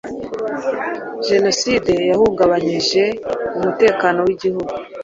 Jenoside 1.27 1.93
yahungabanyije 2.09 3.03
umutekano 3.57 4.19
w’Igihugu. 4.27 4.73